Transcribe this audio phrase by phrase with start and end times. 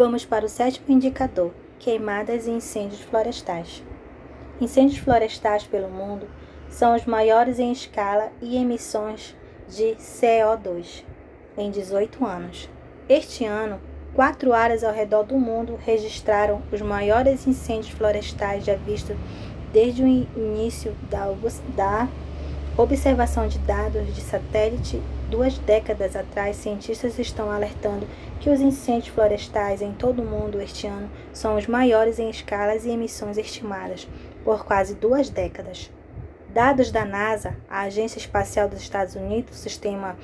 [0.00, 3.84] Vamos para o sétimo indicador: queimadas e incêndios florestais.
[4.58, 6.26] Incêndios florestais pelo mundo
[6.70, 9.36] são os maiores em escala e emissões
[9.68, 11.04] de CO2
[11.58, 12.70] em 18 anos.
[13.10, 13.78] Este ano,
[14.14, 19.18] quatro áreas ao redor do mundo registraram os maiores incêndios florestais já vistos
[19.70, 21.26] desde o início da,
[21.76, 22.08] da
[22.82, 25.02] observação de dados de satélite.
[25.28, 28.06] Duas décadas atrás, cientistas estão alertando
[28.40, 32.84] que os incêndios florestais em todo o mundo este ano são os maiores em escalas
[32.84, 34.08] e emissões estimadas
[34.42, 35.90] por quase duas décadas.
[36.48, 40.16] Dados da NASA, a Agência Espacial dos Estados Unidos, Sistema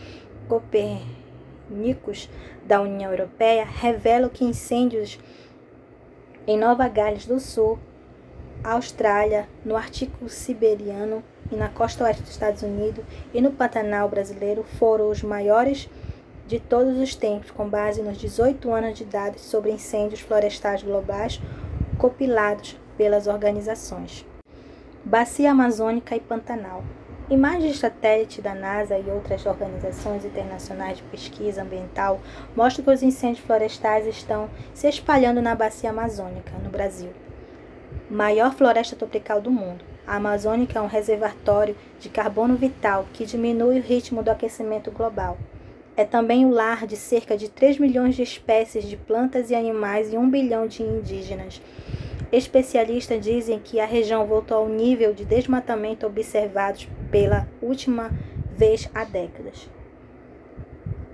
[0.49, 2.29] Copernicus
[2.65, 5.21] da União Europeia, revelam que incêndios
[6.47, 7.79] em Nova Gales do Sul,
[8.65, 14.65] Austrália, no Ártico Siberiano e na costa oeste dos Estados Unidos e no Pantanal brasileiro
[14.79, 15.89] foram os maiores
[16.47, 21.41] de todos os tempos, com base nos 18 anos de dados sobre incêndios florestais globais
[21.99, 24.25] compilados pelas organizações.
[25.05, 26.83] Bacia Amazônica e Pantanal.
[27.29, 32.21] Imagens de satélite da NASA e outras organizações internacionais de pesquisa ambiental
[32.55, 37.11] mostram que os incêndios florestais estão se espalhando na Bacia Amazônica, no Brasil.
[38.09, 39.96] Maior floresta tropical do mundo.
[40.07, 45.37] A Amazônica é um reservatório de carbono vital que diminui o ritmo do aquecimento global.
[45.97, 50.13] É também o lar de cerca de 3 milhões de espécies de plantas e animais
[50.13, 51.61] e 1 bilhão de indígenas.
[52.31, 58.13] Especialistas dizem que a região voltou ao nível de desmatamento observados pela última
[58.57, 59.69] vez há décadas.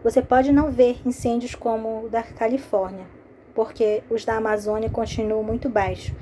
[0.04, 3.06] Você pode não ver incêndios como o da Califórnia,
[3.54, 6.12] porque os da Amazônia continuam muito baixos,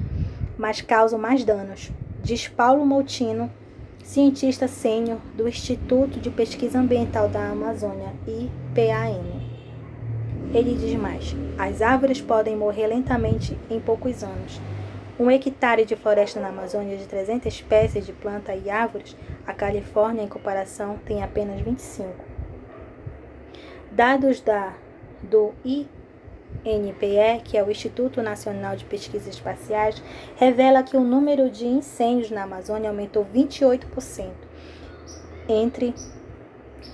[0.59, 1.91] mas causam mais danos,
[2.23, 3.51] diz Paulo Moutino,
[4.03, 9.41] cientista sênior do Instituto de Pesquisa Ambiental da Amazônia, IPAM.
[10.53, 14.61] Ele diz mais: as árvores podem morrer lentamente em poucos anos
[15.21, 19.15] um hectare de floresta na Amazônia de 300 espécies de plantas e árvores,
[19.47, 22.09] a Califórnia, em comparação, tem apenas 25.
[23.93, 24.73] Dados da,
[25.23, 25.53] do
[26.65, 30.03] INPE, que é o Instituto Nacional de Pesquisas Espaciais,
[30.37, 34.31] revela que o número de incêndios na Amazônia aumentou 28%
[35.49, 35.95] entre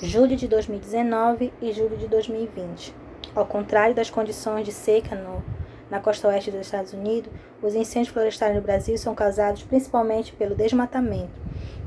[0.02, 2.94] julho de 2019 e julho de 2020.
[3.34, 5.42] Ao contrário das condições de seca no
[5.90, 7.30] na costa oeste dos Estados Unidos,
[7.62, 11.40] os incêndios florestais no Brasil são causados principalmente pelo desmatamento,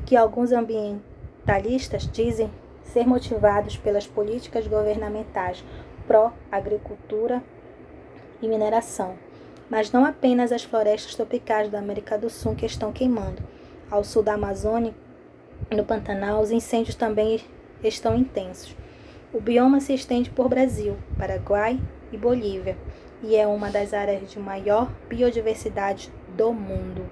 [0.05, 2.49] que alguns ambientalistas dizem
[2.81, 5.63] ser motivados pelas políticas governamentais
[6.07, 7.43] pró-agricultura
[8.41, 9.15] e mineração.
[9.69, 13.41] Mas não apenas as florestas tropicais da América do Sul que estão queimando.
[13.89, 14.93] Ao sul da Amazônia,
[15.71, 17.41] no Pantanal, os incêndios também
[17.83, 18.75] estão intensos.
[19.33, 21.79] O bioma se estende por Brasil, Paraguai
[22.11, 22.75] e Bolívia
[23.21, 27.05] e é uma das áreas de maior biodiversidade do mundo.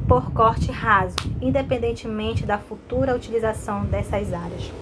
[0.06, 4.72] por corte raso, independentemente da futura utilização dessas áreas.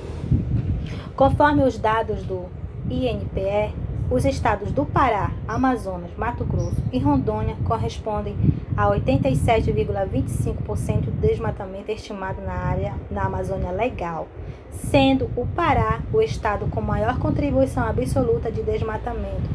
[1.16, 2.46] Conforme os dados do
[2.90, 3.74] INPE,
[4.10, 8.36] os estados do Pará, Amazonas, Mato Grosso e Rondônia correspondem
[8.76, 14.28] a 87,25% do desmatamento estimado na área na Amazônia Legal,
[14.70, 19.50] sendo o Pará o estado com maior contribuição absoluta de desmatamento,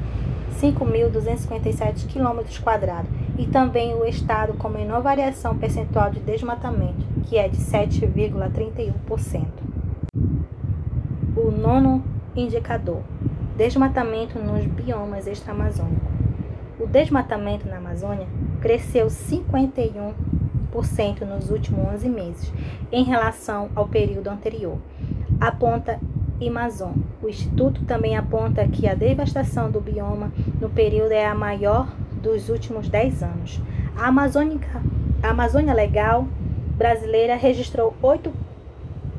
[0.60, 2.42] 5.257 km,
[3.38, 9.46] e também o estado com menor variação percentual de desmatamento, que é de 7,31%.
[11.38, 12.04] O nono
[12.36, 13.02] indicador
[13.56, 16.10] Desmatamento nos biomas extra-amazônicos.
[16.80, 18.28] O desmatamento na Amazônia
[18.62, 20.14] cresceu 51
[20.72, 22.54] 65% nos últimos 11 meses,
[22.92, 24.78] em relação ao período anterior.
[25.40, 26.00] Aponta
[26.42, 26.94] Amazon.
[27.22, 31.88] O Instituto também aponta que a devastação do bioma no período é a maior
[32.22, 33.62] dos últimos 10 anos.
[33.96, 34.82] A, Amazônica,
[35.22, 36.28] a Amazônia Legal
[36.78, 37.94] brasileira registrou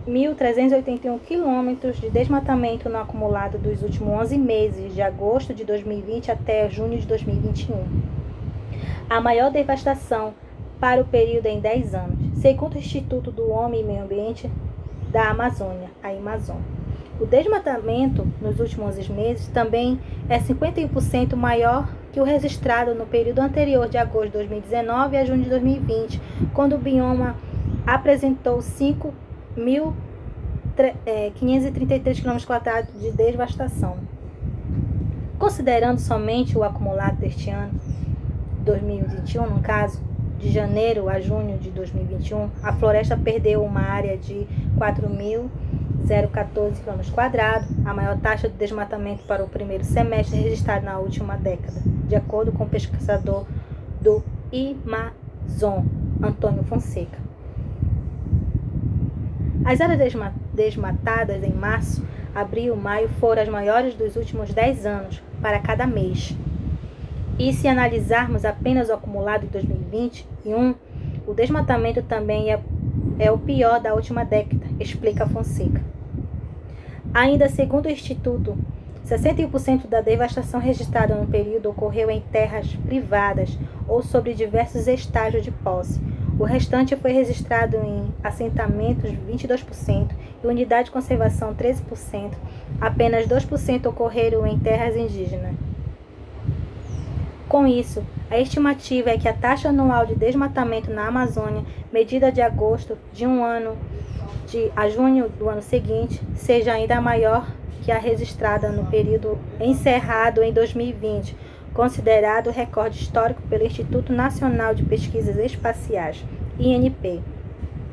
[0.06, 6.68] 8.381 quilômetros de desmatamento no acumulado dos últimos 11 meses, de agosto de 2020 até
[6.68, 7.84] junho de 2021.
[9.08, 10.34] A maior devastação
[10.80, 14.50] para o período em 10 anos, segundo o Instituto do Homem e Meio Ambiente
[15.12, 16.56] da Amazônia, a Amazon.
[17.20, 23.38] O desmatamento nos últimos 11 meses também é 51% maior que o registrado no período
[23.38, 26.20] anterior de agosto de 2019 a junho de 2020,
[26.52, 27.36] quando o bioma
[27.86, 28.60] apresentou
[29.56, 32.38] 5.533 km
[32.98, 33.96] de devastação.
[35.38, 37.72] Considerando somente o acumulado deste ano,
[38.64, 40.00] 2021, no caso,
[40.38, 44.46] de janeiro a junho de 2021, a floresta perdeu uma área de
[44.76, 47.00] 4.014 km,
[47.84, 52.50] a maior taxa de desmatamento para o primeiro semestre registrado na última década, de acordo
[52.52, 53.46] com o pesquisador
[54.00, 55.84] do Amazon,
[56.20, 57.31] Antônio Fonseca.
[59.64, 60.12] As áreas
[60.52, 62.04] desmatadas em março,
[62.34, 66.36] abril, maio foram as maiores dos últimos 10 anos para cada mês.
[67.38, 70.74] E se analisarmos apenas o acumulado de 2021,
[71.26, 72.60] o desmatamento também é,
[73.18, 75.80] é o pior da última década, explica Fonseca.
[77.14, 78.58] Ainda segundo o Instituto,
[79.06, 83.56] 61% da devastação registrada no período ocorreu em terras privadas
[83.86, 86.00] ou sobre diversos estágios de posse,
[86.38, 90.10] o restante foi registrado em assentamentos 22%
[90.42, 92.32] e unidade de conservação 13%.
[92.80, 95.54] Apenas 2% ocorreram em terras indígenas.
[97.48, 102.40] Com isso, a estimativa é que a taxa anual de desmatamento na Amazônia, medida de
[102.40, 103.76] agosto de um ano
[104.46, 107.46] de a junho do ano seguinte, seja ainda maior
[107.82, 111.36] que a registrada no período encerrado em 2020,
[111.72, 116.24] considerado recorde histórico pelo Instituto Nacional de Pesquisas Espaciais,
[116.58, 117.22] INP,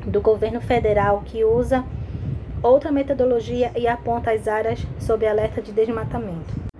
[0.04, 1.84] do governo federal, que usa
[2.62, 6.70] outra metodologia e aponta as áreas sob alerta de desmatamento.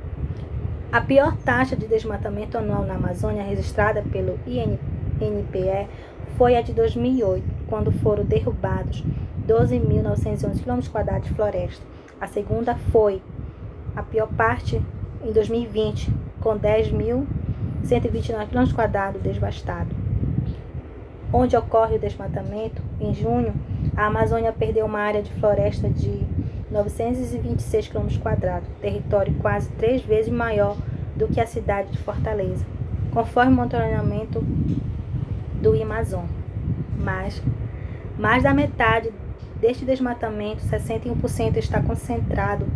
[0.93, 5.89] A pior taxa de desmatamento anual na Amazônia registrada pelo INPE
[6.37, 9.05] foi a de 2008, quando foram derrubados
[9.47, 11.85] 12.911 km de floresta.
[12.21, 13.23] A segunda foi
[13.95, 14.83] a pior parte
[15.23, 19.97] em 2020, com 10.129 km devastados.
[21.33, 23.55] Onde ocorre o desmatamento, em junho,
[23.97, 26.27] a Amazônia perdeu uma área de floresta de
[26.71, 28.09] 926 km,
[28.81, 30.77] território quase três vezes maior
[31.17, 32.65] do que a cidade de Fortaleza,
[33.13, 34.45] conforme o monitoramento
[35.61, 36.25] do Amazon.
[36.99, 37.43] Mas
[38.19, 39.13] mais da metade
[39.61, 42.67] deste desmatamento, 61%, está concentrado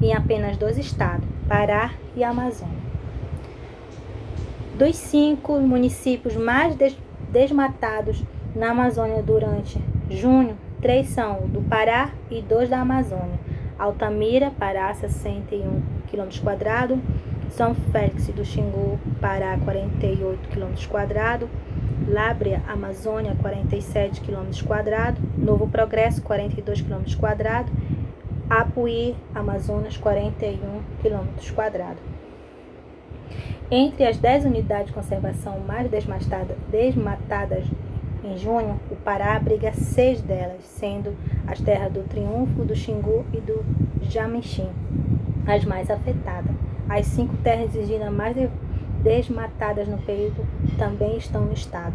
[0.00, 2.82] em apenas dois estados, Pará e Amazônia.
[4.78, 6.96] Dos cinco municípios mais des
[7.30, 8.22] desmatados
[8.54, 9.78] na Amazônia durante
[10.10, 13.40] junho, três são do Pará e dois da Amazônia.
[13.78, 16.98] Altamira, Pará, 61 km,
[17.50, 21.48] São Félix do Xingu, Pará, 48 km,
[22.08, 24.50] Lábrea, Amazônia, 47 km,
[25.36, 27.02] Novo Progresso, 42 km,
[28.48, 30.58] Apuí, Amazonas, 41
[31.02, 31.96] km.
[33.70, 37.64] Entre as 10 unidades de conservação mais desmatadas, desmatadas
[38.22, 43.38] em junho, o Pará abriga seis delas, sendo as terras do Triunfo, do Xingu e
[43.38, 43.64] do
[44.02, 44.68] Jamixim
[45.46, 46.54] as mais afetadas.
[46.88, 48.36] As cinco terras indígenas mais
[49.02, 50.46] desmatadas no período
[50.78, 51.94] também estão no estado.